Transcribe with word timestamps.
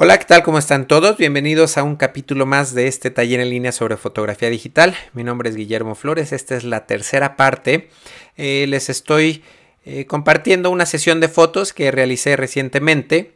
Hola, 0.00 0.16
¿qué 0.16 0.26
tal? 0.26 0.44
¿Cómo 0.44 0.60
están 0.60 0.86
todos? 0.86 1.16
Bienvenidos 1.16 1.76
a 1.76 1.82
un 1.82 1.96
capítulo 1.96 2.46
más 2.46 2.72
de 2.72 2.86
este 2.86 3.10
taller 3.10 3.40
en 3.40 3.50
línea 3.50 3.72
sobre 3.72 3.96
fotografía 3.96 4.48
digital. 4.48 4.94
Mi 5.12 5.24
nombre 5.24 5.48
es 5.48 5.56
Guillermo 5.56 5.96
Flores, 5.96 6.32
esta 6.32 6.54
es 6.54 6.62
la 6.62 6.86
tercera 6.86 7.34
parte. 7.34 7.88
Eh, 8.36 8.66
les 8.68 8.90
estoy 8.90 9.42
eh, 9.84 10.06
compartiendo 10.06 10.70
una 10.70 10.86
sesión 10.86 11.18
de 11.18 11.26
fotos 11.26 11.72
que 11.72 11.90
realicé 11.90 12.36
recientemente 12.36 13.32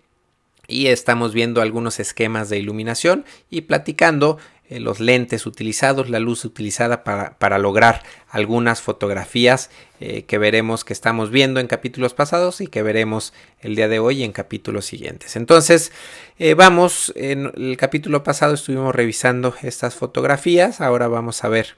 y 0.69 0.87
estamos 0.87 1.35
viendo 1.35 1.63
algunos 1.63 1.99
esquemas 1.99 2.49
de 2.49 2.61
iluminación 2.61 3.25
y 3.51 3.63
platicando 3.63 4.39
eh, 4.73 4.81
los 4.81 5.01
lentes 5.01 5.45
utilizados, 5.45 6.09
la 6.09 6.19
luz 6.19 6.47
utilizada 6.47 7.05
para, 7.05 7.59
lograr 7.59 8.03
algunas 8.31 8.81
fotografías 8.81 9.69
eh, 10.01 10.25
que 10.25 10.39
veremos 10.39 10.83
que 10.83 10.95
estamos 10.95 11.31
viendo 11.31 11.61
en 11.61 11.67
capítulos 11.67 12.15
pasados 12.15 12.63
y 12.63 12.69
que 12.69 12.83
veremos 12.83 13.35
el 13.61 13.77
día 13.77 13.89
de 13.89 13.99
hoy 13.99 14.23
en 14.23 14.33
capítulos 14.33 14.87
siguientes. 14.87 15.37
Entonces, 15.37 15.93
eh, 16.39 16.55
vamos, 16.55 17.13
en 17.17 17.53
el 17.55 17.77
capítulo 17.77 18.23
pasado 18.25 18.55
estuvimos 18.55 18.95
revisando 18.95 19.55
estas 19.63 19.95
fotografías, 19.95 20.81
ahora 20.81 21.07
vamos 21.07 21.45
a 21.45 21.49
ver 21.49 21.77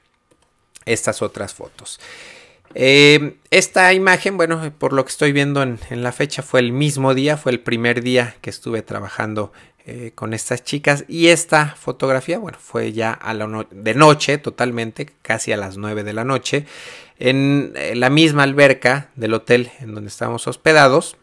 estas 0.84 1.20
otras 1.20 1.52
fotos. 1.52 1.98
esta 2.74 3.92
imagen, 3.92 4.37
bueno, 4.37 4.73
por 4.79 4.92
lo 4.92 5.04
que 5.04 5.10
estoy 5.10 5.32
viendo 5.32 5.62
en, 5.62 5.80
en, 5.90 6.04
la 6.04 6.12
fecha, 6.12 6.42
fue 6.42 6.60
el 6.60 6.70
mismo 6.70 7.12
día, 7.15 7.37
fue 7.37 7.51
el 7.51 7.60
primer 7.60 8.02
día 8.02 8.37
que 8.40 8.51
estuve 8.51 8.82
trabajando 8.82 9.52
eh, 9.87 10.12
con 10.15 10.33
estas 10.33 10.65
chicas. 10.65 11.05
Y 11.09 11.29
esta 11.29 11.77
fotografía, 11.77 12.38
bueno, 12.38 12.59
fue 12.59 12.93
ya 12.93 13.12
a 13.12 13.34
la 13.34 13.66
de 13.70 13.95
noche 13.95 14.38
totalmente, 14.38 15.10
casi 15.20 15.52
a 15.52 15.59
las 15.59 15.77
9 15.77 16.05
de 16.05 16.12
la 16.15 16.24
noche, 16.24 16.65
en 17.19 17.73
eh, 17.77 17.95
la 17.95 18.09
misma 18.09 18.45
alberca 18.45 19.10
del 19.15 19.34
hotel 19.34 19.70
en 19.80 19.95
donde 19.95 20.09
estábamos 20.09 20.47
hospedados. 20.47 21.16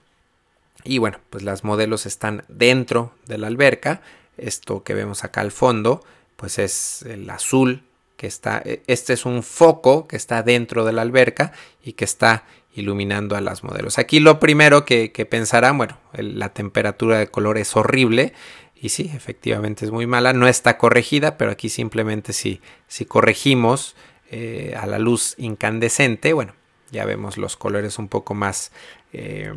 Y 0.84 1.00
bueno, 1.00 1.20
pues 1.30 1.44
las 1.44 1.64
modelos 1.64 2.06
están 2.06 2.44
dentro 2.48 3.14
de 3.26 3.40
la 3.40 3.48
alberca. 3.48 4.02
Esto 4.38 4.84
que 4.84 4.94
vemos 4.94 5.23
acá 5.23 5.42
al 5.42 5.52
fondo, 5.52 6.03
pues 6.36 6.59
es 6.59 7.02
el 7.03 7.30
azul 7.30 7.84
que 8.22 8.27
está, 8.27 8.61
e, 8.64 8.83
este 8.86 9.14
es 9.14 9.25
un 9.25 9.41
foco 9.41 10.08
que 10.08 10.16
está 10.16 10.44
dentro 10.44 10.86
de 10.86 10.94
la 10.94 11.02
alberca 11.02 11.53
y 11.81 11.94
que 11.94 12.05
está 12.05 12.45
iluminando 12.72 13.36
a 13.36 13.41
las 13.41 13.63
modelos. 13.63 13.97
Aquí 13.97 14.19
lo 14.19 14.39
primero 14.39 14.86
que, 14.86 15.09
pensarán, 15.28 15.80
bueno, 15.80 15.97
la 16.13 16.50
temperatura 16.50 17.17
de 17.17 17.25
color 17.25 17.58
es 17.58 17.75
horrible 17.75 18.33
y 18.75 18.89
sí, 18.89 19.09
efectivamente 19.16 19.86
es 19.86 19.91
muy 19.91 20.05
mala, 20.05 20.33
no 20.33 20.47
está 20.47 20.78
corregida, 20.78 21.36
pero 21.36 21.50
aquí 21.50 21.67
simplemente 21.67 22.31
si, 22.31 22.61
si 22.88 23.05
corregimos 23.05 23.95
eh, 24.30 24.75
a 24.80 24.85
la 24.85 25.00
luz 25.00 25.33
incandescente, 25.39 26.33
bueno, 26.33 26.53
ya 26.91 27.06
vemos 27.06 27.39
los 27.39 27.58
colores 27.58 27.97
un 27.97 28.08
poco 28.08 28.35
más... 28.35 28.72
Eh, 29.13 29.52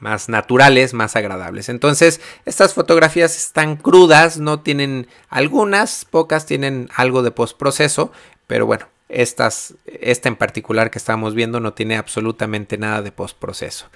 más 0.00 0.28
naturales, 0.28 0.94
más 0.94 1.14
agradables. 1.14 1.68
Entonces, 1.68 2.20
estas 2.44 2.74
fotografías 2.74 3.36
están 3.36 3.76
crudas, 3.76 4.38
no 4.38 4.60
tienen 4.60 5.06
algunas, 5.28 6.04
pocas 6.04 6.46
tienen 6.46 6.88
algo 6.96 7.22
de 7.22 7.30
postproceso, 7.30 8.10
pero 8.46 8.66
bueno, 8.66 8.86
esta 9.08 9.50
en 9.84 10.36
particular 10.36 10.90
que 10.90 10.98
estamos 10.98 11.34
viendo 11.34 11.60
no 11.60 11.74
tiene 11.74 11.96
absolutamente 11.96 12.78
nada 12.78 13.02
de 13.02 13.12
postproceso. 13.12 13.86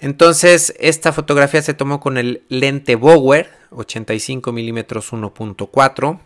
Entonces, 0.00 0.74
esta 0.78 1.12
fotografía 1.12 1.60
se 1.60 1.74
tomó 1.74 2.00
con 2.00 2.16
el 2.16 2.42
lente 2.48 2.94
Bower 2.94 3.50
85 3.70 4.52
mm 4.52 4.78
1.4. 4.78 6.20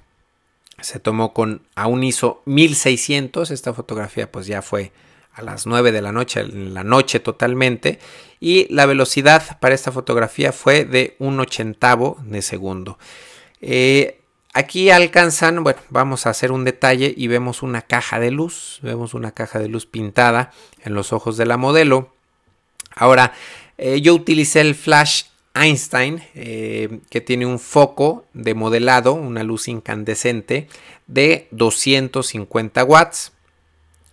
Se 0.81 1.01
tomó 1.01 1.33
con 1.33 1.63
a 1.75 1.89
un 1.89 2.05
ISO 2.05 2.43
1600. 2.45 3.51
Esta 3.51 3.75
fotografía 3.75 4.31
pues 4.31 4.47
ya 4.47 4.63
fue 4.63 4.93
a 5.35 5.43
las 5.43 5.67
9 5.67 5.93
de 5.93 6.03
la 6.03 6.13
noche, 6.13 6.41
en 6.41 6.75
la 6.75 6.85
noche 6.85 7.21
totalmente. 7.21 7.99
Y 8.41 8.73
la 8.73 8.87
velocidad 8.87 9.59
para 9.59 9.75
esta 9.75 9.93
fotografía 9.93 10.53
fue 10.53 10.85
de 10.85 11.17
un 11.19 11.41
ochentavo 11.41 12.19
de 12.25 12.43
segundo. 12.43 12.99
Eh, 13.61 14.21
Aquí 14.57 14.91
alcanzan, 14.91 15.65
bueno, 15.65 15.81
vamos 15.91 16.27
a 16.27 16.31
hacer 16.31 16.53
un 16.53 16.63
detalle 16.63 17.13
y 17.17 17.27
vemos 17.27 17.65
una 17.65 17.83
caja 17.83 18.21
de 18.21 18.31
luz, 18.31 18.79
vemos 18.83 19.13
una 19.13 19.33
caja 19.33 19.59
de 19.59 19.67
luz 19.67 19.85
pintada 19.85 20.53
en 20.85 20.95
los 20.95 21.13
ojos 21.13 21.37
de 21.37 21.45
la 21.45 21.57
modelo. 21.57 22.15
Ahora, 22.95 23.33
eh, 23.79 24.01
yo 24.01 24.15
utilicé 24.15 24.61
el 24.61 24.77
flash 24.77 25.25
Einstein, 25.55 26.23
eh, 26.37 27.01
que 27.11 27.21
tiene 27.21 27.47
un 27.47 27.59
foco 27.59 28.27
de 28.33 28.55
modelado, 28.55 29.15
una 29.15 29.43
luz 29.43 29.67
incandescente 29.67 30.69
de 31.09 31.49
250 31.51 32.85
watts. 32.85 33.33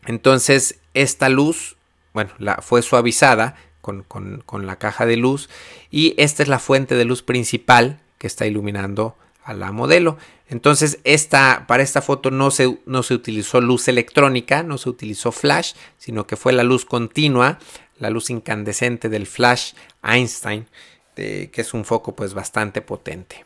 Entonces, 0.07 0.79
esta 0.93 1.29
luz, 1.29 1.77
bueno, 2.13 2.31
la, 2.37 2.57
fue 2.57 2.81
suavizada 2.81 3.55
con, 3.81 4.03
con 4.03 4.67
la 4.67 4.77
caja 4.77 5.05
de 5.05 5.17
luz 5.17 5.49
y 5.89 6.13
esta 6.17 6.43
es 6.43 6.49
la 6.49 6.59
fuente 6.59 6.95
de 6.95 7.05
luz 7.05 7.23
principal 7.23 7.99
que 8.17 8.27
está 8.27 8.45
iluminando 8.45 9.15
a 9.43 9.53
la 9.53 9.71
modelo. 9.71 10.17
Entonces, 10.47 10.99
esta, 11.03 11.65
para 11.67 11.83
esta 11.83 12.01
foto 12.01 12.29
no 12.29 12.51
se, 12.51 12.79
no 12.85 13.03
se 13.03 13.13
utilizó 13.13 13.61
luz 13.61 13.87
electrónica, 13.87 14.63
no 14.63 14.77
se 14.77 14.89
utilizó 14.89 15.31
flash, 15.31 15.73
sino 15.97 16.27
que 16.27 16.35
fue 16.35 16.53
la 16.53 16.63
luz 16.63 16.85
continua, 16.85 17.57
la 17.99 18.09
luz 18.09 18.29
incandescente 18.29 19.09
del 19.09 19.27
flash 19.27 19.73
Einstein, 20.03 20.67
que 21.15 21.51
es 21.53 21.73
un 21.73 21.85
foco 21.85 22.15
pues 22.15 22.33
bastante 22.33 22.81
potente. 22.81 23.45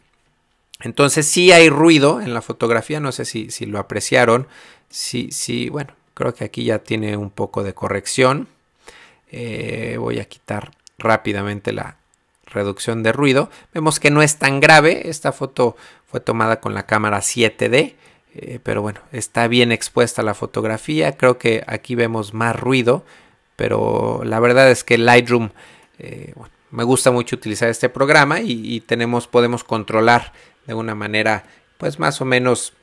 Entonces 0.82 1.26
sí 1.28 1.52
hay 1.52 1.70
ruido 1.70 2.22
en 2.22 2.34
la 2.34 2.42
fotografía, 2.42 3.00
no 3.00 3.12
sé 3.12 3.26
si, 3.26 3.50
si 3.50 3.66
lo 3.66 3.80
apreciaron. 3.80 4.48
Sí, 4.90 5.30
sí, 5.32 5.70
bueno, 5.70 5.94
creo 6.16 6.34
que 6.34 6.46
aquí 6.46 6.64
ya 6.64 6.80
tiene 6.80 7.16
un 7.18 7.30
poco 7.30 7.64
de 7.64 7.76
corrección. 7.76 8.48
Eh, 9.32 9.98
voy 10.00 10.20
a 10.20 10.26
quitar 10.26 10.72
rápidamente 10.98 11.72
la, 11.72 11.98
reducción 12.56 13.04
de 13.04 13.12
ruido. 13.12 13.50
Vemos 13.74 14.00
que 14.00 14.10
no 14.10 14.24
es 14.24 14.38
tan 14.38 14.60
grave. 14.60 15.10
Esta 15.10 15.32
foto 15.32 15.76
fue 16.08 16.20
tomada 16.20 16.60
con 16.60 16.74
la 16.74 16.88
cámara 16.88 17.20
7D. 17.20 17.96
Eh, 18.34 18.60
pero 18.64 18.82
bueno, 18.82 19.02
está 19.12 19.48
bien 19.48 19.72
expuesta 19.72 20.24
la 20.24 20.34
fotografía. 20.34 21.18
Creo 21.18 21.38
que 21.38 21.64
aquí 21.68 21.94
vemos 21.94 22.34
más 22.34 22.56
ruido. 22.56 23.06
Pero 23.56 24.22
la 24.26 24.40
verdad 24.40 24.72
es 24.72 24.84
que 24.84 24.98
Lightroom 24.98 25.52
eh, 26.00 26.34
me 26.72 26.84
gusta 26.84 27.12
mucho 27.12 27.36
utilizar 27.36 27.70
este 27.70 27.90
programa 27.90 28.42
y, 28.42 28.82
tenemos, 28.82 29.28
podemos 29.28 29.64
controlar 29.64 30.34
de 30.66 30.74
una 30.74 30.96
manera 30.96 31.46
pues 31.78 32.00
más 32.00 32.20
o 32.20 32.26
menos 32.26 32.74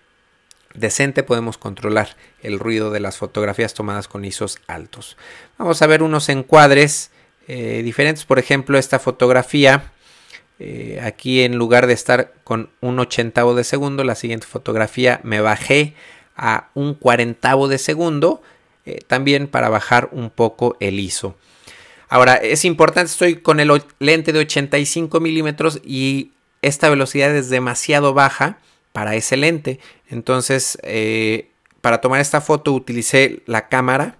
decente 0.74 1.22
podemos 1.22 1.58
controlar 1.58 2.16
el 2.42 2.58
ruido 2.58 2.90
de 2.90 3.00
las 3.00 3.16
fotografías 3.16 3.74
tomadas 3.74 4.08
con 4.08 4.24
ISOs 4.24 4.58
altos. 4.66 5.16
Vamos 5.58 5.82
a 5.82 5.86
ver 5.86 6.02
unos 6.02 6.28
encuadres 6.28 7.10
eh, 7.48 7.82
diferentes. 7.84 8.24
Por 8.24 8.38
ejemplo, 8.38 8.78
esta 8.78 8.98
fotografía, 8.98 9.92
eh, 10.58 11.00
aquí 11.02 11.42
en 11.42 11.56
lugar 11.56 11.86
de 11.86 11.92
estar 11.92 12.32
con 12.44 12.70
un 12.80 12.98
ochentavo 12.98 13.54
de 13.54 13.64
segundo, 13.64 14.04
la 14.04 14.14
siguiente 14.14 14.46
fotografía 14.46 15.20
me 15.22 15.40
bajé 15.40 15.94
a 16.36 16.70
un 16.74 16.94
cuarentavo 16.94 17.68
de 17.68 17.78
segundo, 17.78 18.42
eh, 18.86 18.98
también 19.06 19.48
para 19.48 19.68
bajar 19.68 20.08
un 20.12 20.30
poco 20.30 20.76
el 20.80 20.98
ISO. 20.98 21.36
Ahora, 22.08 22.34
es 22.34 22.64
importante, 22.64 23.10
estoy 23.10 23.36
con 23.36 23.58
el 23.58 23.70
lente 23.98 24.32
de 24.32 24.40
85 24.40 25.18
milímetros 25.20 25.80
y 25.84 26.32
esta 26.60 26.90
velocidad 26.90 27.34
es 27.34 27.48
demasiado 27.48 28.12
baja 28.12 28.58
para 28.92 29.14
ese 29.14 29.36
lente. 29.36 29.80
Entonces, 30.08 30.78
para 31.80 32.00
tomar 32.00 32.20
esta 32.20 32.40
foto 32.40 32.72
utilicé 32.72 33.42
la 33.46 33.68
cámara 33.68 34.18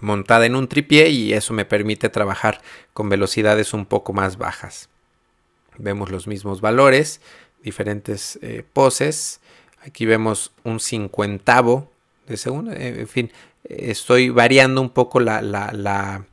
montada 0.00 0.46
en 0.46 0.56
un 0.56 0.68
tripié 0.68 1.08
y 1.08 1.32
eso 1.32 1.54
me 1.54 1.64
permite 1.64 2.08
trabajar 2.08 2.60
con 2.92 3.08
velocidades 3.08 3.74
un 3.74 3.86
poco 3.86 4.12
más 4.12 4.38
bajas. 4.38 4.88
Vemos 5.78 6.10
los 6.10 6.26
mismos 6.26 6.60
valores, 6.60 7.20
diferentes 7.62 8.38
eh, 8.42 8.64
poses. 8.72 9.40
Aquí 9.82 10.06
vemos 10.06 10.52
un 10.64 10.80
cincuentavo 10.80 11.90
de 12.26 12.36
segundo. 12.36 12.72
Eh, 12.72 13.00
en 13.00 13.08
fin, 13.08 13.32
estoy 13.64 14.30
variando 14.30 14.80
un 14.80 14.90
poco 14.90 15.20
la, 15.20 15.42
la, 15.42 16.24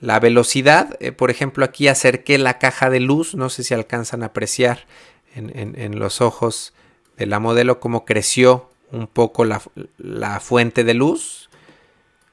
la, 0.00 0.20
velocidad. 0.20 0.96
Eh, 1.00 1.12
por 1.12 1.30
ejemplo, 1.30 1.64
aquí 1.64 1.88
acerqué 1.88 2.38
la 2.38 2.58
caja 2.58 2.90
de 2.90 3.00
luz. 3.00 3.34
No 3.34 3.48
sé 3.48 3.64
si 3.64 3.74
alcanzan 3.74 4.22
a 4.22 4.26
apreciar 4.26 4.86
en, 5.38 5.98
los 5.98 6.20
ojos 6.20 6.74
de 7.16 7.26
la 7.26 7.38
modelo 7.38 7.80
cómo 7.80 8.04
creció 8.04 8.70
un 8.90 9.06
poco 9.06 9.44
la 9.44 10.40
fuente 10.40 10.84
de 10.84 10.94
luz 10.94 11.48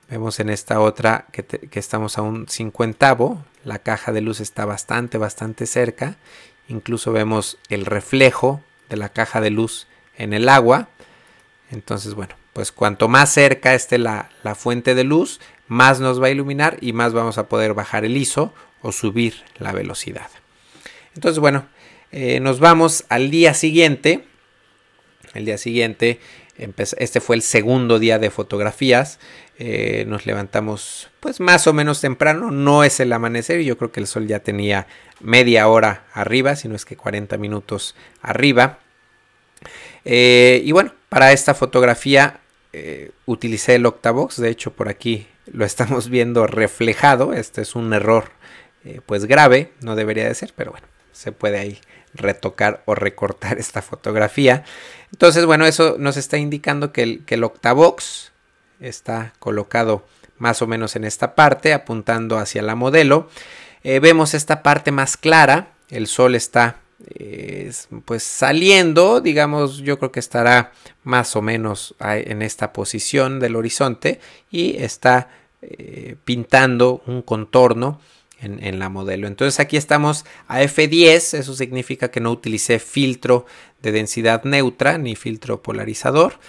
Vemos 0.10 0.40
en 0.40 0.50
esta 0.50 0.80
otra 0.81 1.25
que, 1.31 1.80
estamos 1.80 2.18
a 2.18 2.22
un 2.22 2.48
cincuentavo. 2.48 3.44
La 3.63 3.80
caja 3.80 4.12
de 4.12 4.22
luz 4.22 4.40
está 4.40 4.66
bastante, 4.66 5.18
bastante 5.18 5.66
cerca. 5.66 6.18
Incluso 6.68 7.12
vemos 7.12 7.57
el 7.69 7.86
reflejo 7.86 8.62
de 8.90 8.98
la 8.98 9.10
caja 9.10 9.42
de 9.42 9.50
luz 9.50 9.88
en 10.16 10.34
el 10.34 10.48
agua. 10.48 10.90
Entonces, 11.72 12.13
bueno, 12.13 12.36
pues 12.54 12.72
cuanto 12.72 13.07
más 13.07 13.34
cerca 13.34 13.74
esté 13.74 13.98
la, 13.98 14.30
fuente 14.56 14.94
de 14.94 15.04
luz, 15.04 15.40
más 15.68 16.00
nos 16.00 16.22
va 16.22 16.28
a 16.28 16.31
iluminar 16.31 16.78
y 16.81 16.94
más 16.94 17.13
vamos 17.13 17.40
a 17.40 17.50
poder 17.50 17.74
bajar 17.74 18.06
el 18.06 18.16
ISO 18.16 18.54
o 18.84 18.92
subir 18.92 19.44
la 19.57 19.72
velocidad. 19.72 20.30
Entonces, 21.16 21.40
bueno, 21.40 21.66
eh, 22.12 22.40
nos 22.40 22.60
vamos 22.60 23.06
al 23.10 23.30
día 23.31 23.54
siguiente. 23.54 24.25
El 25.34 25.46
día 25.46 25.57
siguiente 25.57 26.19
este 26.57 27.19
fue 27.19 27.36
el 27.36 27.42
segundo 27.42 28.00
día 28.00 28.19
de 28.19 28.30
fotografías. 28.30 29.19
Eh, 29.57 30.06
nos 30.07 30.25
levantamos 30.25 31.10
pues 31.19 31.40
más 31.40 31.68
o 31.68 31.74
menos 31.74 32.02
temprano. 32.02 32.52
No 32.52 32.84
es 32.84 33.00
el 33.00 33.12
amanecer. 33.12 33.62
Yo 33.62 33.78
creo 33.78 33.92
que 33.92 34.00
el 34.00 34.07
sol 34.07 34.28
ya 34.28 34.40
tenía 34.40 34.88
media 35.19 35.68
hora 35.68 36.06
arriba, 36.13 36.56
si 36.56 36.68
no 36.68 36.75
es 36.75 36.86
que 36.86 36.96
40 36.96 37.38
minutos 37.38 37.96
arriba. 38.22 38.80
Eh, 40.06 40.62
y 40.63 40.72
bueno, 40.72 40.94
para 41.10 41.31
esta 41.31 41.54
fotografía 41.54 42.40
utilicé 43.25 43.75
el 43.75 43.86
Octavox. 43.86 44.38
De 44.38 44.50
hecho, 44.50 44.72
por 44.72 44.90
aquí 44.90 45.28
lo 45.52 45.66
estamos 45.66 46.10
viendo 46.10 46.48
reflejado. 46.48 47.34
Este 47.34 47.62
es 47.62 47.75
un 47.75 47.94
error 47.94 48.31
pues 49.06 49.25
grave. 49.25 49.72
No 49.81 49.96
debería 49.96 50.25
de 50.25 50.36
ser, 50.36 50.54
pero 50.56 50.72
bueno, 50.72 50.88
se 51.15 51.31
puede 51.31 51.57
ahí 51.57 51.79
retocar 52.13 52.83
o 52.85 52.94
recortar 52.94 53.57
esta 53.59 53.81
fotografía. 53.81 54.63
Entonces, 55.12 55.45
bueno, 55.45 55.65
eso 55.65 55.95
nos 55.97 56.17
está 56.17 56.38
indicando 56.38 56.91
que 56.91 57.21
el, 57.25 57.44
Octavox 57.44 58.31
está 58.79 59.33
colocado 59.39 60.06
más 60.38 60.62
o 60.62 60.67
menos 60.67 60.95
en 60.97 61.06
esta 61.06 61.33
parte, 61.33 61.73
apuntando 61.73 62.38
hacia 62.38 62.62
la 62.62 62.75
modelo. 62.75 63.29
Eh, 63.83 64.00
vemos 64.00 64.33
esta 64.33 64.62
parte 64.62 64.91
más 64.91 65.15
clara, 65.15 65.69
el 65.89 66.07
sol 66.07 66.35
está 66.35 66.81
eh, 67.07 67.71
pues 68.03 68.23
saliendo, 68.23 69.21
digamos, 69.21 69.77
yo 69.77 69.97
creo 69.97 70.11
que 70.11 70.19
estará 70.19 70.71
más 71.03 71.35
o 71.35 71.41
menos 71.41 71.95
en 72.00 72.41
esta 72.41 72.73
posición 72.73 73.39
del 73.39 73.56
horizonte 73.56 74.19
y 74.50 74.75
está 74.83 75.29
eh, 75.61 76.15
pintando 76.25 77.01
un 77.06 77.21
contorno 77.21 78.00
en, 78.41 78.79
la 78.79 78.89
modelo. 78.89 79.27
Entonces 79.27 79.59
aquí 79.59 79.77
estamos 79.77 80.25
a 80.47 80.61
F10, 80.61 81.37
eso 81.37 81.55
significa 81.55 82.11
que 82.11 82.19
no 82.19 82.31
utilicé 82.31 82.79
filtro 82.79 83.45
de 83.81 83.91
densidad 83.91 84.43
neutra 84.43 84.97
ni 84.97 85.15
filtro 85.15 85.61
polarizador. 85.61 86.39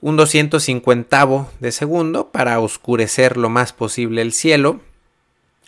Un 0.00 0.16
250 0.16 1.48
de 1.60 1.72
segundo 1.72 2.30
para 2.30 2.60
oscurecer 2.60 3.36
lo 3.36 3.48
más 3.48 3.72
posible 3.72 4.20
el 4.20 4.32
cielo. 4.32 4.80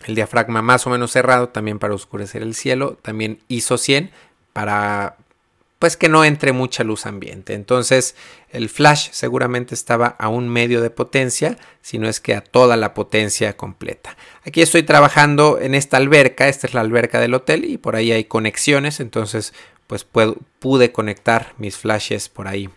El 0.05 0.13
diafragma 0.13 0.61
más 0.61 0.85
o 0.85 0.91
menos 0.91 1.11
cerrado 1.11 1.49
también 1.49 1.79
para 1.79 1.95
oscurecer 1.95 2.43
el 2.43 2.53
cielo. 2.53 2.99
También 3.01 3.39
ISO 3.47 3.77
100 3.77 4.11
para 4.53 5.17
pues 5.79 5.95
que 5.95 6.09
no 6.09 6.25
entre 6.25 6.53
mucha 6.53 6.83
luz 6.83 7.05
ambiente. 7.05 7.53
Entonces 7.53 8.15
el 8.49 8.69
flash 8.69 9.09
seguramente 9.11 9.75
estaba 9.75 10.07
a 10.07 10.29
un 10.29 10.49
medio 10.49 10.81
de 10.81 10.89
potencia, 10.89 11.57
si 11.81 11.99
no 11.99 12.07
es 12.07 12.19
que 12.19 12.33
a 12.33 12.41
toda 12.41 12.77
la 12.77 12.93
potencia 12.93 13.55
completa. 13.55 14.17
Aquí 14.43 14.61
estoy 14.61 14.83
trabajando 14.83 15.59
en 15.59 15.75
esta 15.75 15.97
alberca, 15.97 16.47
esta 16.47 16.67
es 16.67 16.73
la 16.73 16.81
alberca 16.81 17.19
del 17.19 17.33
hotel 17.33 17.65
y 17.65 17.77
por 17.77 17.95
ahí 17.95 18.11
hay 18.11 18.23
conexiones, 18.23 18.99
entonces 18.99 19.53
pues 19.85 20.05
pude 20.59 20.91
conectar 20.91 21.53
mis 21.57 21.77
flashes 21.77 22.27
por 22.27 22.47
ahí 22.47 22.69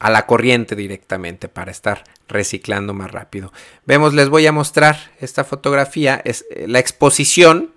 a 0.00 0.10
la 0.10 0.26
corriente 0.26 0.76
directamente 0.76 1.48
para 1.48 1.70
estar 1.70 2.04
reciclando 2.28 2.92
más 2.92 3.10
rápido. 3.10 3.52
Vemos, 3.86 4.12
les 4.12 4.28
voy 4.28 4.46
a 4.46 4.52
mostrar 4.52 5.12
esta 5.20 5.44
fotografía, 5.44 6.20
es 6.24 6.44
eh, 6.50 6.66
la 6.68 6.78
exposición 6.78 7.72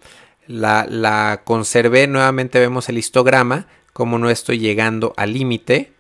la, 0.48 1.42
conservé. 1.44 2.08
Nuevamente 2.08 2.60
vemos 2.60 2.90
el 2.90 2.98
histograma, 2.98 3.68
como 3.94 4.18
no 4.20 4.30
estoy 4.30 4.60
llegando 4.60 5.14
al 5.18 5.34
límite 5.34 5.94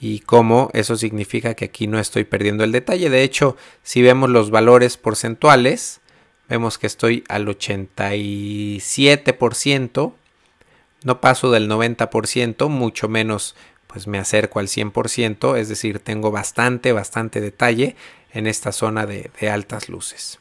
y 0.00 0.20
cómo 0.20 0.70
eso 0.74 0.96
significa 0.96 1.54
que 1.54 1.64
aquí 1.66 1.86
no 1.86 1.98
estoy 1.98 2.24
perdiendo 2.24 2.64
el 2.64 2.72
detalle. 2.72 3.10
De 3.10 3.22
hecho, 3.22 3.56
si 3.82 4.02
vemos 4.02 4.30
los 4.30 4.50
valores 4.50 4.96
porcentuales, 4.96 6.00
vemos 6.48 6.78
que 6.78 6.86
estoy 6.86 7.24
al 7.28 7.46
87%, 7.46 10.14
no 11.04 11.20
paso 11.20 11.50
del 11.50 11.70
90%, 11.70 12.68
mucho 12.68 13.08
menos 13.08 13.54
pues 13.86 14.06
me 14.06 14.18
acerco 14.18 14.60
al 14.60 14.68
100%, 14.68 15.56
es 15.56 15.70
decir, 15.70 16.00
tengo 16.00 16.30
bastante, 16.30 16.92
bastante 16.92 17.40
detalle 17.40 17.96
en 18.32 18.46
esta 18.46 18.72
zona 18.72 19.06
de 19.06 19.50
altas 19.50 19.88
luces. 19.88 20.38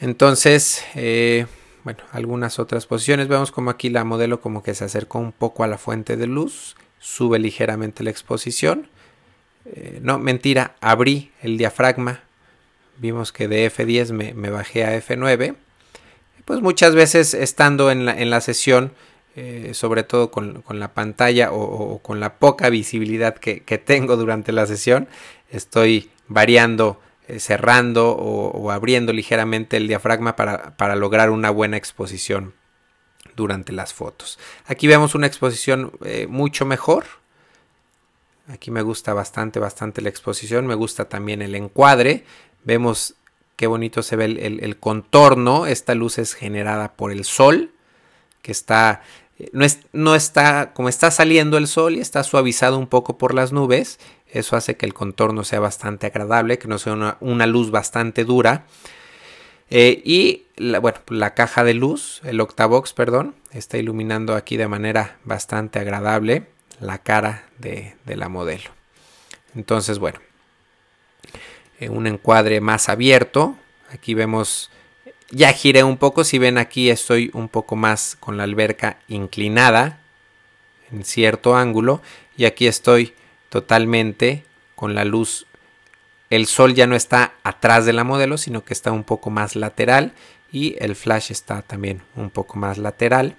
Entonces, 0.00 0.84
eh, 0.94 1.46
bueno, 1.84 2.00
algunas 2.12 2.58
otras 2.58 2.86
posiciones. 2.86 3.28
Vemos 3.28 3.52
como 3.52 3.70
aquí 3.70 3.90
la 3.90 4.04
modelo 4.04 4.40
como 4.40 4.62
que 4.62 4.74
se 4.74 4.84
acercó 4.84 5.18
un 5.18 5.32
poco 5.32 5.64
a 5.64 5.66
la 5.66 5.78
fuente 5.78 6.16
de 6.16 6.26
luz. 6.26 6.76
Sube 6.98 7.38
ligeramente 7.38 8.02
la 8.02 8.10
exposición. 8.10 8.88
Eh, 9.64 10.00
no, 10.02 10.18
mentira, 10.18 10.76
abrí 10.80 11.30
el 11.42 11.56
diafragma. 11.58 12.22
Vimos 12.98 13.32
que 13.32 13.48
de 13.48 13.70
F10 13.70 14.12
me, 14.12 14.50
bajé 14.50 14.84
a 14.84 14.96
F9. 14.98 15.54
Pues 16.44 16.60
muchas 16.60 16.94
veces 16.94 17.34
estando 17.34 17.90
en 17.90 18.04
la, 18.04 18.20
en 18.20 18.30
la 18.30 18.40
sesión, 18.40 18.92
eh, 19.34 19.70
sobre 19.74 20.02
todo 20.02 20.30
con, 20.30 20.62
la 20.68 20.94
pantalla 20.94 21.52
o, 21.52 21.98
con 21.98 22.20
la 22.20 22.38
poca 22.38 22.70
visibilidad 22.70 23.36
que, 23.36 23.60
que 23.60 23.78
tengo 23.78 24.16
durante 24.16 24.52
la 24.52 24.66
sesión, 24.66 25.08
estoy 25.50 26.10
variando 26.28 27.00
cerrando 27.38 28.10
o, 28.10 28.70
abriendo 28.70 29.12
ligeramente 29.12 29.76
el 29.76 29.88
diafragma 29.88 30.36
para, 30.36 30.96
lograr 30.96 31.30
una 31.30 31.50
buena 31.50 31.76
exposición 31.76 32.54
durante 33.34 33.72
las 33.72 33.92
fotos. 33.92 34.38
Aquí 34.66 34.86
vemos 34.86 35.14
una 35.14 35.26
exposición 35.26 35.92
eh, 36.04 36.26
mucho 36.28 36.64
mejor. 36.64 37.04
Aquí 38.48 38.70
me 38.70 38.82
gusta 38.82 39.12
bastante, 39.12 39.58
bastante 39.58 40.00
la 40.00 40.08
exposición. 40.08 40.66
Me 40.66 40.74
gusta 40.74 41.08
también 41.08 41.42
el 41.42 41.54
encuadre. 41.54 42.24
Vemos 42.64 43.14
qué 43.56 43.66
bonito 43.66 44.02
se 44.02 44.16
ve 44.16 44.26
el, 44.26 44.60
el 44.62 44.78
contorno. 44.78 45.66
Esta 45.66 45.94
luz 45.94 46.18
es 46.18 46.34
generada 46.34 46.94
por 46.94 47.10
el 47.12 47.24
sol, 47.24 47.72
que 48.42 48.52
está 48.52 49.02
no, 49.92 50.14
está, 50.14 50.72
como 50.72 50.88
está 50.88 51.10
saliendo 51.10 51.58
el 51.58 51.66
sol 51.66 51.96
y 51.96 52.00
está 52.00 52.22
suavizado 52.22 52.78
un 52.78 52.86
poco 52.86 53.18
por 53.18 53.34
las 53.34 53.52
nubes, 53.52 53.98
eso 54.28 54.56
hace 54.56 54.76
que 54.76 54.86
el 54.86 54.94
contorno 54.94 55.44
sea 55.44 55.60
bastante 55.60 56.06
agradable, 56.06 56.58
que 56.58 56.68
no 56.68 56.78
sea 56.78 57.16
una, 57.20 57.46
luz 57.46 57.70
bastante 57.70 58.24
dura. 58.24 58.66
Eh, 59.68 60.00
y 60.04 60.44
la, 60.56 60.78
bueno, 60.78 60.98
la 61.08 61.34
caja 61.34 61.64
de 61.64 61.74
luz, 61.74 62.20
el 62.24 62.40
Octavox, 62.40 62.92
perdón, 62.92 63.34
está 63.52 63.78
iluminando 63.78 64.34
aquí 64.34 64.56
de 64.56 64.68
manera 64.68 65.18
bastante 65.24 65.80
agradable 65.80 66.46
la 66.80 66.98
cara 66.98 67.44
de, 67.58 67.96
la 68.06 68.28
modelo. 68.28 68.70
Entonces, 69.54 69.98
bueno, 69.98 70.20
eh, 71.80 71.88
un 71.88 72.06
encuadre 72.06 72.60
más 72.60 72.88
abierto. 72.88 73.56
Aquí 73.90 74.14
vemos 74.14 74.70
ya 75.30 75.52
giré 75.52 75.82
un 75.82 75.96
poco, 75.96 76.24
si 76.24 76.38
ven 76.38 76.58
aquí 76.58 76.90
estoy 76.90 77.30
un 77.34 77.48
poco 77.48 77.76
más 77.76 78.16
con 78.20 78.36
la 78.36 78.44
alberca 78.44 78.98
inclinada 79.08 79.98
en 80.92 81.04
cierto 81.04 81.56
ángulo 81.56 82.00
y 82.36 82.44
aquí 82.44 82.66
estoy 82.66 83.14
totalmente 83.48 84.44
con 84.74 84.94
la 84.94 85.04
luz. 85.04 85.46
El 86.30 86.46
sol 86.46 86.74
ya 86.74 86.86
no 86.86 86.96
está 86.96 87.34
atrás 87.42 87.86
de 87.86 87.92
la 87.92 88.04
modelo, 88.04 88.38
sino 88.38 88.64
que 88.64 88.74
está 88.74 88.92
un 88.92 89.04
poco 89.04 89.30
más 89.30 89.56
lateral 89.56 90.12
y 90.52 90.76
el 90.78 90.96
flash 90.96 91.30
está 91.30 91.62
también 91.62 92.02
un 92.14 92.30
poco 92.30 92.58
más 92.58 92.78
lateral. 92.78 93.36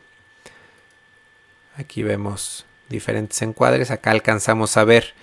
Aquí 1.76 2.04
vemos 2.04 2.66
diferentes 2.90 3.42
encuadres, 3.42 3.92
acá 3.92 4.12
alcanzamos 4.12 4.78
a 4.78 4.84
ver 4.84 5.14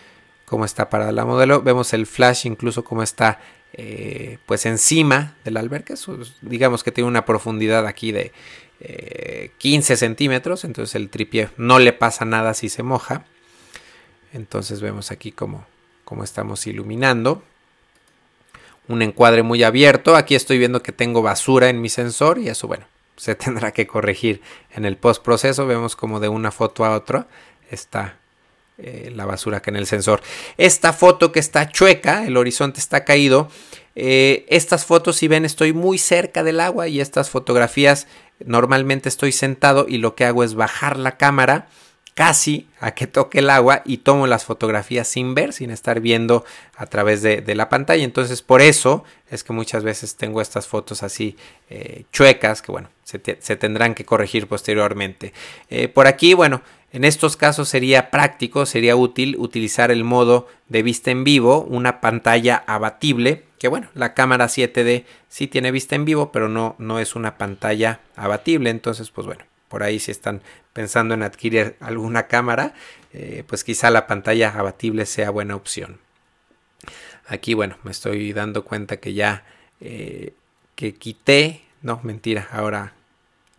cómo 0.45 0.65
está 0.65 0.91
parada 0.91 1.13
la 1.13 1.25
modelo, 1.25 1.63
vemos 1.63 1.93
el 1.95 2.07
flash 2.07 2.47
incluso 2.47 2.85
cómo 2.85 3.03
está 3.03 3.41
eh, 3.77 4.39
pues 4.47 4.67
encima 4.67 5.37
de 5.45 5.51
la 5.51 5.61
alberca. 5.61 5.95
digamos 6.43 6.85
que 6.85 6.93
tiene 6.93 7.09
una 7.09 7.25
profundidad 7.25 7.87
aquí 7.87 8.13
de 8.13 8.33
15 9.59 9.93
eh, 9.93 9.97
centímetros, 9.97 10.65
entonces 10.65 10.95
el 10.95 11.11
tripié 11.11 11.51
no 11.57 11.81
le 11.81 11.93
pasa 11.93 12.25
nada 12.25 12.55
si 12.55 12.69
se 12.69 12.85
moja. 12.85 13.25
Entonces 14.33 14.81
vemos 14.81 15.11
aquí 15.11 15.33
como 15.33 15.67
estamos 16.23 16.67
iluminando. 16.67 17.43
Un 18.87 19.03
encuadre 19.03 19.43
muy 19.43 19.63
abierto. 19.63 20.15
Aquí 20.15 20.35
estoy 20.35 20.59
viendo 20.59 20.83
que 20.83 20.93
tengo 20.93 21.23
basura 21.23 21.69
en 21.69 21.81
mi 21.81 21.89
sensor 21.89 22.39
y 22.39 22.49
eso, 22.49 22.69
bueno, 22.69 22.87
se 23.17 23.35
tendrá 23.35 23.73
que 23.73 23.87
corregir 23.87 24.41
en 24.71 24.85
el 24.85 24.97
post 24.97 25.23
proceso. 25.23 25.67
Vemos 25.67 25.97
como 25.97 26.21
de 26.21 26.29
una 26.29 26.51
foto 26.51 26.85
a 26.85 26.95
otra 26.95 27.27
está 27.71 28.19
eh, 28.77 29.13
la 29.15 29.25
basura 29.25 29.63
que 29.63 29.71
en 29.71 29.77
el 29.77 29.87
sensor. 29.87 30.21
Esta 30.59 30.93
foto 30.93 31.31
que 31.31 31.39
está 31.39 31.69
chueca, 31.71 32.27
el 32.27 32.37
horizonte 32.37 32.81
está 32.81 33.05
caído. 33.05 33.49
Eh, 33.95 34.47
estas 34.49 34.85
fotos, 34.85 35.15
si 35.15 35.29
ven, 35.29 35.45
estoy 35.45 35.73
muy 35.73 35.97
cerca 35.97 36.43
del 36.43 36.59
agua 36.59 36.89
y 36.89 37.01
estas 37.01 37.31
fotografías 37.31 38.09
normalmente 38.45 39.09
estoy 39.09 39.31
sentado 39.31 39.87
y 39.89 39.99
lo 39.99 40.17
que 40.17 40.25
hago 40.25 40.43
es 40.43 40.57
bajar 40.57 40.99
la 40.99 41.17
cámara 41.17 41.69
casi 42.15 42.69
a 42.81 42.95
que 42.95 43.07
toque 43.07 43.39
el 43.39 43.51
agua 43.51 43.83
y 43.85 43.99
tomo 43.99 44.27
las 44.27 44.45
fotografías 44.45 45.07
sin 45.07 45.37
ver, 45.37 45.53
sin 45.53 45.71
estar 45.71 46.01
viendo 46.01 46.45
a 46.77 46.87
través 46.87 47.23
de, 47.23 47.55
la 47.55 47.69
pantalla. 47.69 48.03
Entonces 48.03 48.43
por 48.43 48.61
eso 48.61 49.05
es 49.31 49.45
que 49.45 49.53
muchas 49.53 49.85
veces 49.85 50.17
tengo 50.17 50.41
estas 50.41 50.67
fotos 50.67 51.05
así 51.05 51.37
eh, 51.71 52.07
chuecas 52.13 52.61
que 52.61 52.73
bueno, 52.73 52.89
se, 53.05 53.19
tendrán 53.19 53.95
que 53.95 54.05
corregir 54.05 54.49
posteriormente. 54.49 55.33
por 55.93 56.09
aquí, 56.09 56.35
bueno, 56.35 56.63
en 56.95 57.03
estos 57.03 57.37
casos 57.37 57.69
sería 57.69 58.13
práctico, 58.13 58.67
sería 58.67 58.95
útil 58.95 59.35
utilizar 59.37 59.91
el 59.91 60.05
modo 60.05 60.47
de 60.69 60.85
vista 60.85 61.11
en 61.11 61.25
vivo, 61.25 61.63
una 61.63 62.01
pantalla 62.01 62.63
abatible, 62.69 63.43
que 63.59 63.67
bueno, 63.67 63.89
la 63.95 64.15
cámara 64.15 64.47
7D 64.47 65.05
sí 65.29 65.49
tiene 65.49 65.73
vista 65.73 65.97
en 65.97 66.05
vivo, 66.05 66.31
pero 66.31 66.49
no, 66.49 66.77
no 66.79 67.01
es 67.01 67.17
una 67.17 67.37
pantalla 67.37 67.99
abatible, 68.15 68.71
entonces 68.71 69.11
pues 69.11 69.27
bueno, 69.27 69.45
por 69.67 69.83
ahí 69.83 69.99
si 69.99 70.13
están 70.13 70.41
pensando 70.73 71.15
en 71.15 71.25
adquirir 71.25 71.75
alguna 71.81 72.29
cámara, 72.29 72.75
eh, 73.13 73.43
pues 73.45 73.65
quizá 73.65 73.91
la 73.91 74.07
pantalla 74.07 74.51
abatible 74.51 75.05
sea 75.05 75.31
buena 75.31 75.57
opción. 75.57 75.99
Aquí, 77.27 77.55
bueno, 77.55 77.77
me 77.83 77.91
estoy 77.91 78.33
dando 78.33 78.65
cuenta 78.65 78.99
que 78.99 79.15
ya 79.15 79.45
eh, 79.81 80.33
que 80.77 80.95
quité, 80.95 81.65
no, 81.83 81.99
mentira, 82.05 82.47
ahora 82.53 82.93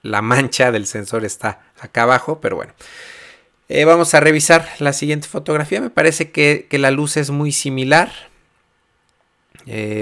la 0.04 0.22
mancha 0.22 0.72
del 0.72 0.88
sensor 0.88 1.26
está 1.26 1.64
acá 1.82 2.04
abajo, 2.04 2.40
pero 2.40 2.56
bueno. 2.56 2.72
Eh, 3.68 3.86
vamos 3.86 4.14
a 4.14 4.20
revisar 4.20 4.70
la 4.80 4.94
siguiente 4.94 5.28
fotografía. 5.28 5.82
Me 5.82 5.90
parece 5.90 6.32
que, 6.32 6.68
la 6.72 6.92
luz 6.92 7.18
es 7.18 7.30
muy 7.32 7.52
similar. 7.52 8.12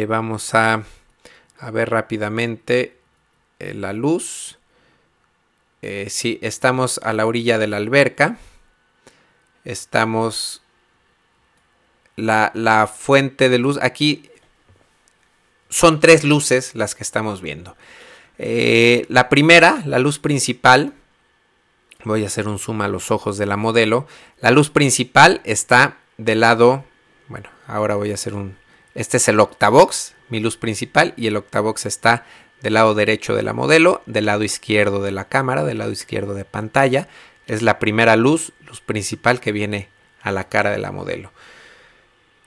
vamos 0.08 0.54
a, 0.54 0.84
ver 1.72 1.90
rápidamente 1.90 2.98
la 3.60 3.94
luz. 3.94 4.60
Sí, 6.08 6.40
estamos 6.42 7.00
a 7.04 7.14
la 7.14 7.26
orilla 7.26 7.58
de 7.58 7.68
la 7.68 7.78
alberca 7.78 8.38
estamos 9.66 10.62
la, 12.16 12.92
fuente 12.94 13.50
de 13.50 13.58
luz. 13.58 13.80
Aquí 13.82 14.30
son 15.70 16.00
tres 16.00 16.24
luces 16.24 16.76
las 16.76 16.96
que 16.96 17.04
estamos 17.04 17.42
viendo. 17.42 17.76
Eh, 18.38 19.06
la 19.10 19.30
primera, 19.30 19.82
la 19.86 20.00
luz 20.00 20.20
principal, 20.20 20.94
voy 22.12 22.24
a 22.24 22.28
hacer 22.28 22.48
un 22.48 22.60
zoom 22.60 22.82
a 22.82 22.88
los 22.88 23.12
ojos 23.12 23.38
de 23.38 23.46
la 23.46 23.58
modelo. 23.58 24.08
La 24.40 24.52
luz 24.52 24.70
principal 24.70 25.42
está 25.44 25.98
del 26.18 26.42
lado, 26.42 26.84
bueno, 27.28 27.50
ahora 27.68 27.96
voy 27.96 28.12
a 28.12 28.16
hacer 28.16 28.34
un, 28.34 28.58
este 28.96 29.18
es 29.18 29.28
el 29.28 29.40
octavox, 29.40 30.14
mi 30.30 30.40
luz 30.40 30.58
principal, 30.58 31.14
y 31.18 31.28
el 31.28 31.38
octavox 31.38 31.86
está 31.86 32.26
del 32.62 32.74
lado 32.74 32.94
derecho 32.94 33.36
de 33.36 33.44
la 33.44 33.54
modelo, 33.54 34.02
del 34.06 34.26
lado 34.26 34.44
izquierdo 34.44 35.02
de 35.02 35.12
la 35.12 35.26
cámara, 35.26 35.64
del 35.64 35.80
lado 35.80 35.92
izquierdo 35.92 36.34
de 36.34 36.46
pantalla 36.46 37.08
es 37.48 37.62
la 37.62 37.80
primera 37.80 38.16
luz, 38.16 38.52
luz 38.66 38.82
principal 38.82 39.40
que 39.40 39.52
viene 39.52 39.90
a 40.22 40.32
la 40.32 40.48
cara 40.48 40.72
de 40.72 40.78
la 40.78 40.92
modelo. 40.92 41.32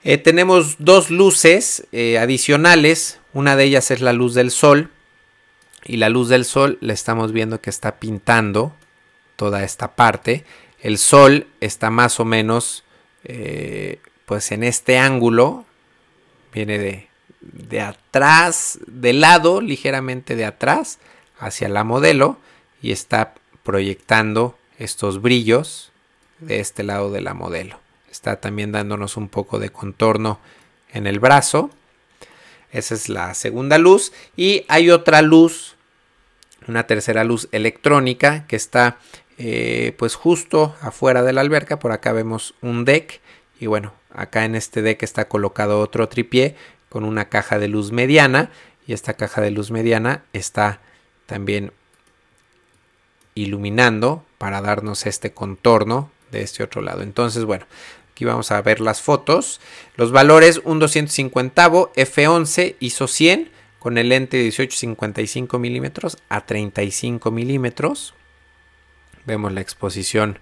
Eh, 0.03 0.17
tenemos 0.17 0.77
dos 0.79 1.09
luces 1.09 1.85
eh, 1.91 2.17
adicionales, 2.17 3.19
una 3.33 3.55
de 3.55 3.65
ellas 3.65 3.91
es 3.91 4.01
la 4.01 4.13
luz 4.13 4.33
del 4.33 4.51
sol 4.51 4.89
y 5.83 5.97
la 5.97 6.09
luz 6.09 6.29
del 6.29 6.45
sol 6.45 6.77
le 6.81 6.93
estamos 6.93 7.31
viendo 7.31 7.61
que 7.61 7.69
está 7.69 7.99
pintando 7.99 8.73
toda 9.37 9.63
esta 9.63 9.95
parte. 9.95 10.43
El 10.81 10.97
sol 10.97 11.47
está 11.61 11.89
más 11.89 12.19
o 12.19 12.25
menos 12.25 12.83
eh, 13.23 13.99
pues 14.25 14.51
en 14.51 14.63
este 14.63 14.97
ángulo, 14.97 15.65
viene 16.53 16.77
de, 16.77 17.07
de 17.39 17.79
atrás, 17.79 18.79
de 18.87 19.13
lado, 19.13 19.61
ligeramente 19.61 20.35
de 20.35 20.43
atrás 20.43 20.99
hacia 21.39 21.69
la 21.69 21.85
modelo 21.85 22.37
y 22.81 22.91
está 22.91 23.33
proyectando 23.63 24.57
estos 24.77 25.21
brillos 25.21 25.91
de 26.39 26.59
este 26.59 26.83
lado 26.83 27.11
de 27.11 27.21
la 27.21 27.33
modelo. 27.33 27.79
Está 28.11 28.39
también 28.39 28.71
dándonos 28.71 29.17
un 29.17 29.29
poco 29.29 29.59
de 29.59 29.69
contorno 29.69 30.39
en 30.91 31.07
el 31.07 31.19
brazo. 31.19 31.69
Esa 32.71 32.95
es 32.95 33.09
la 33.09 33.33
segunda 33.33 33.77
luz. 33.77 34.11
Y 34.35 34.65
hay 34.67 34.89
otra 34.89 35.21
luz, 35.21 35.75
una 36.67 36.87
tercera 36.87 37.23
luz 37.23 37.47
electrónica 37.51 38.45
que 38.47 38.55
está 38.55 38.97
eh, 39.37 39.93
pues 39.97 40.15
justo 40.15 40.75
afuera 40.81 41.23
de 41.23 41.33
la 41.33 41.41
alberca. 41.41 41.79
Por 41.79 41.91
acá 41.91 42.11
vemos 42.13 42.55
un 42.61 42.85
deck. 42.85 43.21
Y 43.59 43.67
bueno, 43.67 43.93
acá 44.11 44.45
en 44.45 44.55
este 44.55 44.81
deck 44.81 45.03
está 45.03 45.27
colocado 45.27 45.79
otro 45.79 46.07
tripié 46.09 46.55
con 46.89 47.03
una 47.03 47.29
caja 47.29 47.59
de 47.59 47.67
luz 47.67 47.91
mediana. 47.91 48.51
Y 48.85 48.93
esta 48.93 49.13
caja 49.13 49.41
de 49.41 49.51
luz 49.51 49.71
mediana 49.71 50.23
está 50.33 50.79
también 51.25 51.71
iluminando 53.35 54.23
para 54.37 54.61
darnos 54.61 55.05
este 55.05 55.33
contorno 55.33 56.11
de 56.31 56.41
este 56.41 56.63
otro 56.63 56.81
lado. 56.81 57.01
Entonces, 57.01 57.45
bueno, 57.45 57.65
aquí 58.11 58.25
vamos 58.25 58.51
a 58.51 58.61
ver 58.61 58.79
las 58.79 59.01
fotos. 59.01 59.61
Los 59.95 60.11
valores, 60.11 60.61
un 60.63 60.79
250 60.79 61.67
F11 61.67 62.75
ISO 62.79 63.07
100 63.07 63.51
con 63.79 63.97
el 63.97 64.09
lente 64.09 64.37
de 64.37 64.49
18-55 64.49 65.59
milímetros 65.59 66.17
a 66.29 66.45
35 66.45 67.31
milímetros. 67.31 68.13
Vemos 69.27 69.53
la 69.53 69.61
exposición 69.61 70.39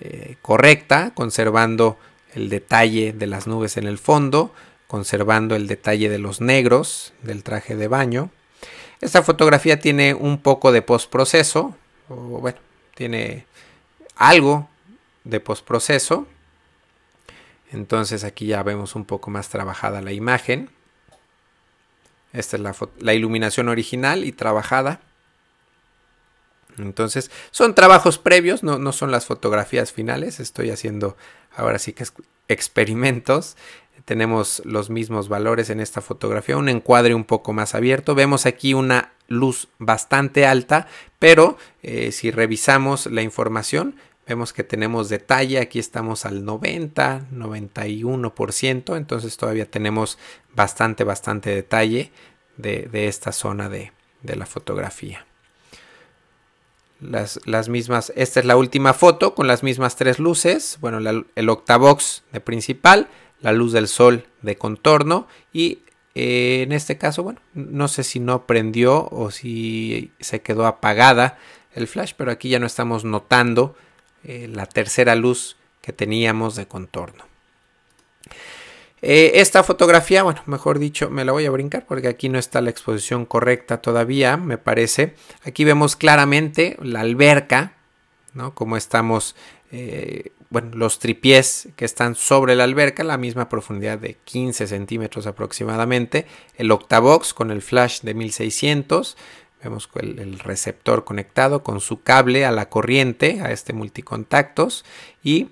eh, 0.00 0.36
correcta, 0.42 1.12
conservando 1.14 1.98
el 2.34 2.50
detalle 2.50 3.14
de 3.14 3.26
las 3.26 3.46
nubes 3.46 3.78
en 3.78 3.86
el 3.86 3.96
fondo, 3.96 4.52
conservando 4.86 5.56
el 5.56 5.66
detalle 5.66 6.10
de 6.10 6.18
los 6.18 6.42
negros 6.42 7.14
del 7.22 7.42
traje 7.42 7.76
de 7.76 7.88
baño. 7.88 8.30
Esta 9.00 9.22
fotografía 9.22 9.80
tiene 9.80 10.12
un 10.12 10.38
poco 10.38 10.72
de 10.72 10.82
postproceso, 10.82 11.74
o 12.10 12.14
bueno, 12.14 12.58
tiene 12.94 13.46
algo 14.16 14.68
de 15.24 15.40
postproceso. 15.40 16.26
Entonces 17.72 18.24
aquí 18.24 18.46
ya 18.46 18.62
vemos 18.62 18.94
un 18.94 19.04
poco 19.04 19.30
más 19.30 19.48
trabajada 19.48 20.02
la 20.02 20.12
imagen. 20.12 20.70
Esta 22.32 22.56
es 22.56 22.62
la, 23.00 23.14
iluminación 23.14 23.68
original 23.68 24.24
y 24.24 24.32
trabajada. 24.32 25.00
Entonces 26.78 27.30
son 27.50 27.74
trabajos 27.74 28.18
previos, 28.18 28.62
no, 28.62 28.78
no, 28.78 28.92
son 28.92 29.10
las 29.10 29.26
fotografías 29.26 29.92
finales. 29.92 30.40
Estoy 30.40 30.70
haciendo 30.70 31.16
ahora 31.54 31.78
sí 31.78 31.92
que 31.92 32.04
experimentos. 32.48 33.56
Tenemos 34.04 34.62
los 34.64 34.90
mismos 34.90 35.28
valores 35.28 35.70
en 35.70 35.80
esta 35.80 36.00
fotografía, 36.00 36.56
un 36.56 36.68
encuadre 36.68 37.14
un 37.14 37.24
poco 37.24 37.52
más 37.52 37.74
abierto. 37.74 38.14
Vemos 38.14 38.46
aquí 38.46 38.74
una 38.74 39.12
luz 39.28 39.68
bastante 39.78 40.46
alta, 40.46 40.86
pero 41.18 41.58
eh, 41.82 42.12
si 42.12 42.30
revisamos 42.30 43.06
la 43.06 43.22
información, 43.22 43.96
vemos 44.26 44.52
que 44.52 44.64
tenemos 44.64 45.08
detalle, 45.08 45.58
aquí 45.58 45.78
estamos 45.78 46.26
al 46.26 46.44
90, 46.44 47.26
91%, 47.32 48.96
entonces 48.96 49.36
todavía 49.36 49.70
tenemos 49.70 50.18
bastante, 50.54 51.04
bastante 51.04 51.54
detalle 51.54 52.12
de, 52.56 53.08
esta 53.08 53.32
zona 53.32 53.68
de, 53.68 53.92
la 54.22 54.46
fotografía. 54.46 55.26
Las, 57.00 57.40
las, 57.44 57.68
mismas, 57.68 58.12
esta 58.16 58.40
es 58.40 58.46
la 58.46 58.56
última 58.56 58.94
foto 58.94 59.34
con 59.34 59.46
las 59.46 59.62
mismas 59.62 59.96
tres 59.96 60.18
luces, 60.18 60.78
bueno, 60.80 60.98
el 61.34 61.48
octavox 61.48 62.24
de 62.32 62.40
principal, 62.40 63.08
la 63.40 63.52
luz 63.52 63.72
del 63.72 63.86
sol 63.86 64.26
de 64.40 64.56
contorno 64.56 65.26
y 65.52 65.80
eh, 66.18 66.62
en 66.62 66.72
este 66.72 66.96
caso, 66.96 67.22
bueno, 67.22 67.40
no 67.52 67.88
sé 67.88 68.02
si 68.02 68.20
no 68.20 68.46
prendió 68.46 69.06
o 69.10 69.30
si 69.30 70.12
se 70.18 70.40
quedó 70.40 70.64
apagada 70.64 71.36
el 71.74 71.86
flash, 71.86 72.14
pero 72.16 72.30
aquí 72.30 72.48
ya 72.48 72.58
no 72.58 72.64
estamos 72.64 73.04
notando 73.04 73.76
eh, 74.24 74.48
la 74.50 74.64
tercera 74.64 75.14
luz 75.14 75.58
que 75.82 75.92
teníamos 75.92 76.56
de 76.56 76.66
contorno. 76.66 77.24
Eh, 79.08 79.40
esta 79.40 79.62
fotografía, 79.62 80.24
bueno, 80.24 80.42
mejor 80.46 80.80
dicho, 80.80 81.10
me 81.10 81.24
la 81.24 81.30
voy 81.30 81.46
a 81.46 81.50
brincar 81.50 81.86
porque 81.86 82.08
aquí 82.08 82.28
no 82.28 82.38
está 82.38 82.60
la 82.60 82.70
exposición 82.70 83.24
correcta 83.24 83.80
todavía, 83.80 84.36
me 84.36 84.58
parece. 84.58 85.14
Aquí 85.44 85.64
vemos 85.64 85.94
claramente 85.94 86.76
la 86.82 87.00
alberca, 87.00 87.74
¿no? 88.34 88.54
Como 88.54 88.76
estamos 88.76 89.36
bueno, 90.48 90.70
los 90.74 90.98
tripiés 91.00 91.68
que 91.76 91.84
están 91.84 92.14
sobre 92.14 92.54
la 92.54 92.64
alberca, 92.64 93.02
la 93.02 93.18
misma 93.18 93.48
profundidad 93.48 93.98
de 93.98 94.14
15 94.24 94.66
centímetros 94.66 95.26
aproximadamente, 95.26 96.26
el 96.56 96.70
octavox 96.70 97.34
con 97.34 97.50
el 97.50 97.62
flash 97.62 98.02
de 98.02 98.14
1600, 98.14 99.16
vemos 99.62 99.88
el, 99.96 100.38
receptor 100.38 101.04
conectado 101.04 101.64
con 101.64 101.80
su 101.80 102.02
cable 102.02 102.44
a 102.44 102.52
la 102.52 102.68
corriente, 102.68 103.40
a 103.40 103.50
este 103.50 103.72
multicontactos, 103.72 104.84
y 105.22 105.48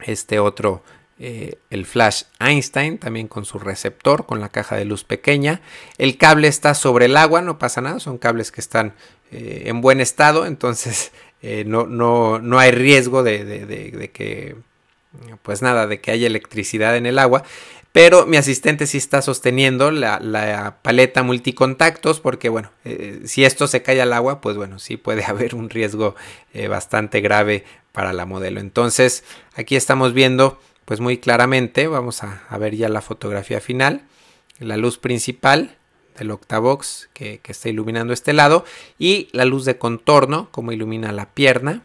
este 0.00 0.40
otro, 0.40 0.82
eh, 1.22 1.58
el 1.68 1.84
flash 1.84 2.22
Einstein, 2.38 2.96
también 2.96 3.28
con 3.28 3.44
su 3.44 3.58
receptor, 3.58 4.24
con 4.24 4.40
la 4.40 4.48
caja 4.48 4.76
de 4.76 4.86
luz 4.86 5.04
pequeña. 5.04 5.60
El 5.98 6.16
cable 6.16 6.48
está 6.48 6.72
sobre 6.72 7.04
el 7.04 7.16
agua, 7.18 7.42
no 7.42 7.58
pasa 7.58 7.82
nada, 7.82 8.00
son 8.00 8.16
cables 8.16 8.50
que 8.50 8.62
están 8.62 8.94
eh, 9.30 9.64
en 9.66 9.82
buen 9.82 10.00
estado, 10.00 10.46
entonces 10.46 11.12
eh, 11.42 11.64
no, 11.66 11.86
no, 11.86 12.38
no, 12.38 12.58
hay 12.58 12.70
riesgo 12.70 13.22
de, 13.22 14.10
que, 14.14 14.56
pues 15.42 15.60
nada, 15.60 15.86
de 15.86 16.00
que 16.00 16.10
haya 16.10 16.26
electricidad 16.26 16.96
en 16.96 17.04
el 17.04 17.18
agua. 17.18 17.42
Pero 17.92 18.24
mi 18.24 18.38
asistente 18.38 18.86
sí 18.86 18.96
está 18.96 19.20
sosteniendo 19.20 19.90
la, 19.90 20.78
paleta 20.80 21.22
multicontactos 21.22 22.20
porque, 22.20 22.48
bueno, 22.48 22.70
si 23.24 23.44
esto 23.44 23.66
se 23.66 23.82
cae 23.82 24.00
al 24.00 24.14
agua, 24.14 24.40
pues 24.40 24.56
bueno, 24.56 24.78
sí 24.78 24.96
puede 24.96 25.24
haber 25.26 25.54
un 25.54 25.68
riesgo 25.68 26.14
bastante 26.68 27.20
grave 27.20 27.64
para 27.92 28.12
la 28.14 28.24
modelo. 28.24 28.60
Entonces, 28.60 29.24
aquí 29.54 29.76
estamos 29.76 30.14
viendo, 30.14 30.60
pues 30.90 30.98
muy 30.98 31.18
claramente, 31.18 31.86
vamos 31.86 32.24
a, 32.24 32.42
ver 32.58 32.74
ya 32.74 32.88
la 32.88 33.00
fotografía 33.00 33.60
final, 33.60 34.02
la 34.58 34.76
luz 34.76 34.98
principal 34.98 35.76
el 36.16 36.32
octavox 36.32 37.08
que, 37.12 37.40
está 37.46 37.68
iluminando 37.68 38.12
este 38.12 38.32
lado 38.32 38.64
y 38.98 39.28
la 39.30 39.44
luz 39.44 39.64
de 39.64 39.78
contorno 39.78 40.48
como 40.50 40.72
ilumina 40.72 41.12
la 41.12 41.26
pierna, 41.26 41.84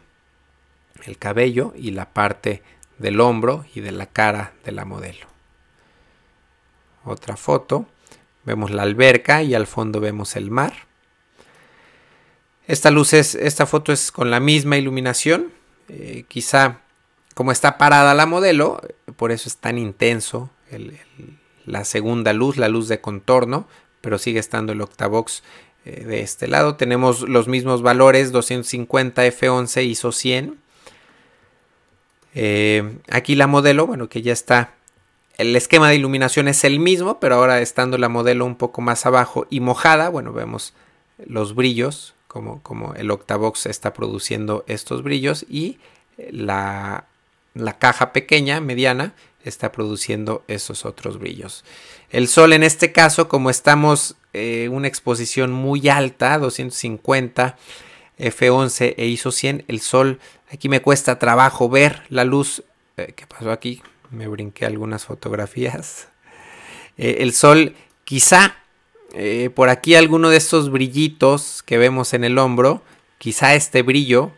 el 1.04 1.18
cabello 1.18 1.72
y 1.76 1.92
la 1.92 2.06
parte 2.06 2.64
del 2.98 3.20
hombro 3.20 3.64
y 3.76 3.80
de 3.80 3.92
la 3.92 4.06
cara 4.06 4.54
de 4.64 4.72
la 4.72 4.84
modelo. 4.84 5.28
Otra 7.04 7.36
foto, 7.36 7.86
vemos 8.44 8.72
la 8.72 8.82
alberca 8.82 9.44
y 9.44 9.54
al 9.54 9.68
fondo 9.68 10.00
vemos 10.00 10.34
el 10.34 10.50
mar. 10.50 10.88
Esta 12.66 12.90
luz 12.90 13.12
es, 13.12 13.36
esta 13.36 13.66
foto 13.66 13.92
es 13.92 14.10
con 14.10 14.32
la 14.32 14.40
misma 14.40 14.76
iluminación. 14.78 15.52
Eh, 15.90 16.24
quizá 16.26 16.80
como 17.36 17.52
está 17.52 17.76
parada 17.76 18.14
la 18.14 18.24
modelo, 18.24 18.80
por 19.16 19.32
eso 19.32 19.48
es 19.48 19.56
tan 19.56 19.78
intenso 19.78 20.50
la 21.64 21.84
segunda 21.84 22.32
luz, 22.32 22.56
la 22.56 22.68
luz 22.68 22.88
de 22.88 23.00
contorno, 23.00 23.66
pero 24.00 24.18
sigue 24.18 24.38
estando 24.38 24.72
el 24.72 24.80
octavox 24.80 25.42
eh, 25.84 26.04
de 26.04 26.20
este 26.20 26.48
lado. 26.48 26.76
Tenemos 26.76 27.22
los 27.22 27.48
mismos 27.48 27.82
valores, 27.82 28.32
250 28.32 29.26
F11 29.26 29.84
ISO 29.84 30.12
100. 30.12 30.58
aquí 33.10 33.34
la 33.34 33.46
modelo, 33.46 33.86
bueno, 33.86 34.08
que 34.08 34.22
ya 34.22 34.32
está 34.32 34.76
el 35.38 35.54
esquema 35.54 35.90
de 35.90 35.96
iluminación 35.96 36.48
es 36.48 36.64
el 36.64 36.80
mismo, 36.80 37.20
pero 37.20 37.34
ahora 37.34 37.60
estando 37.60 37.98
la 37.98 38.08
modelo 38.08 38.46
un 38.46 38.56
poco 38.56 38.80
más 38.80 39.04
abajo 39.04 39.46
y 39.50 39.60
mojada, 39.60 40.08
bueno, 40.08 40.32
vemos 40.32 40.72
los 41.26 41.54
brillos, 41.54 42.14
como, 42.26 42.62
como 42.62 42.94
el 42.94 43.10
Octavox 43.10 43.66
está 43.66 43.92
produciendo 43.92 44.64
estos 44.66 45.02
brillos 45.02 45.44
y 45.48 45.78
la, 46.30 47.04
la 47.56 47.78
caja 47.78 48.12
pequeña, 48.12 48.60
mediana, 48.60 49.14
está 49.44 49.72
produciendo 49.72 50.44
esos 50.48 50.84
otros 50.84 51.18
brillos. 51.18 51.64
El 52.10 52.28
sol 52.28 52.52
en 52.52 52.62
este 52.62 52.92
caso, 52.92 53.28
como 53.28 53.50
estamos 53.50 54.16
eh, 54.32 54.68
una 54.70 54.88
exposición 54.88 55.52
muy 55.52 55.88
alta, 55.88 56.38
250 56.38 57.56
F11 58.18 58.94
e 58.96 59.06
ISO 59.06 59.30
100, 59.30 59.64
el 59.68 59.80
sol, 59.80 60.20
aquí 60.50 60.68
me 60.68 60.82
cuesta 60.82 61.18
trabajo 61.18 61.68
ver 61.68 62.02
la 62.08 62.24
luz. 62.24 62.62
Eh, 62.96 63.12
¿Qué 63.14 63.26
pasó 63.26 63.50
aquí? 63.50 63.82
me 64.10 64.28
brinqué 64.28 64.66
algunas 64.66 65.04
fotografías. 65.04 66.08
Eh, 66.96 67.18
el 67.20 67.32
sol, 67.32 67.74
quizá 68.04 68.56
eh, 69.12 69.50
por 69.54 69.68
aquí 69.68 69.94
alguno 69.94 70.30
de 70.30 70.36
estos 70.36 70.70
brillitos 70.70 71.62
que 71.62 71.78
vemos 71.78 72.14
en 72.14 72.24
el 72.24 72.38
hombro, 72.38 72.82
quizá 73.18 73.54
este 73.54 73.82
brillo, 73.82 74.32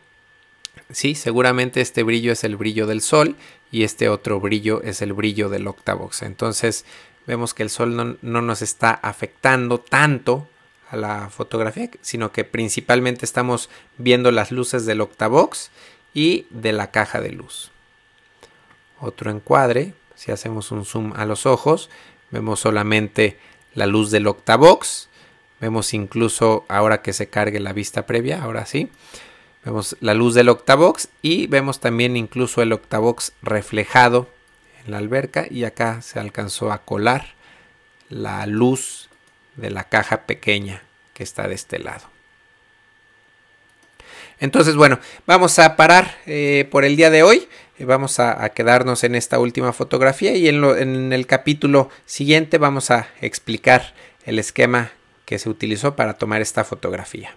sí, 0.91 1.15
seguramente 1.15 1.81
este 1.81 2.03
brillo 2.03 2.33
es 2.33 2.45
el 2.45 2.57
brillo 2.57 2.87
del 2.87 3.01
sol 3.01 3.37
y 3.71 3.85
este 3.85 4.09
otro 4.09 4.41
brillo 4.41 4.83
es 4.83 5.03
el 5.03 5.13
brillo 5.13 5.49
del 5.49 5.67
octavox. 5.67 6.23
Entonces 6.23 6.85
vemos 7.27 7.55
que 7.55 7.63
el 7.63 7.71
sol 7.71 7.97
no, 7.97 8.17
no 8.23 8.43
nos 8.43 8.63
está 8.63 8.91
afectando 8.91 9.79
tanto 9.79 10.49
a 10.91 10.97
la 10.97 11.29
fotografía, 11.31 11.91
sino 12.01 12.33
que 12.33 12.45
principalmente 12.45 13.25
estamos 13.25 13.69
viendo 13.99 14.31
las 14.31 14.53
luces 14.53 14.87
del 14.87 15.01
octavox 15.01 15.71
y 16.15 16.47
de 16.51 16.73
la 16.73 16.91
caja 16.91 17.21
de 17.21 17.33
luz 17.33 17.71
otro 19.01 19.31
encuadre. 19.31 19.95
Si 20.15 20.33
hacemos 20.33 20.71
un 20.73 20.85
zoom 20.85 21.13
a 21.17 21.25
los 21.25 21.47
ojos, 21.47 21.91
vemos 22.31 22.61
solamente 22.61 23.39
la 23.75 23.87
luz 23.87 24.11
del 24.11 24.27
octavox. 24.27 25.09
Vemos 25.61 25.95
incluso 25.95 26.65
ahora 26.69 27.03
que 27.03 27.13
se 27.13 27.29
cargue 27.29 27.61
la 27.61 27.73
vista 27.73 28.07
previa, 28.07 28.43
ahora 28.43 28.67
sí. 28.67 28.91
Vemos 29.65 29.97
la 30.01 30.15
luz 30.15 30.35
del 30.35 30.49
octavox 30.49 31.09
y 31.21 31.47
vemos 31.47 31.81
también 31.81 32.17
incluso 32.17 32.63
el 32.63 32.73
octavox 32.73 33.33
reflejado 33.43 34.29
en 34.85 34.93
la 34.93 34.99
alberca 34.99 35.47
y 35.51 35.65
acá 35.65 36.01
se 36.03 36.19
alcanzó 36.19 36.73
a 36.73 36.85
colar 36.85 37.35
la 38.09 38.47
luz 38.47 39.09
de 39.57 39.71
la 39.71 39.85
caja 39.85 40.23
pequeña 40.23 40.83
que 41.13 41.23
está 41.23 41.49
de 41.49 41.55
este 41.55 41.79
lado. 41.79 42.07
Entonces, 44.41 44.77
bueno, 44.77 45.01
vamos 45.27 45.59
a 45.59 45.75
parar 45.75 46.17
eh, 46.27 46.69
por 46.71 46.85
el 46.85 46.97
día 46.97 47.11
de 47.11 47.25
hoy. 47.25 47.49
Eh, 47.79 47.85
vamos 47.85 48.21
a, 48.21 48.49
quedarnos 48.51 49.03
en 49.03 49.17
esta 49.17 49.41
última 49.41 49.73
fotografía 49.73 50.35
y 50.37 50.49
en, 50.49 50.63
en 50.65 51.13
el 51.13 51.27
capítulo 51.27 51.91
siguiente 52.07 52.59
vamos 52.59 52.93
a 52.93 53.09
explicar 53.21 53.95
el 54.25 54.39
esquema 54.39 54.93
que 55.25 55.39
se 55.39 55.49
utilizó 55.49 55.97
para 55.97 56.15
tomar 56.15 56.41
esta 56.41 56.63
fotografía. 56.63 57.35